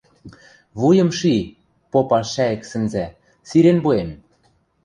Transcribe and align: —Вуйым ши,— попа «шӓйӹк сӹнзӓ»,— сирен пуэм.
—Вуйым 0.79 1.09
ши,— 1.17 1.35
попа 1.91 2.19
«шӓйӹк 2.33 2.61
сӹнзӓ»,— 2.69 3.05
сирен 3.47 3.77
пуэм. 3.83 4.09